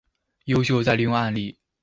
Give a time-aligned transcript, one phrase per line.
[0.47, 1.59] 優秀再利用案例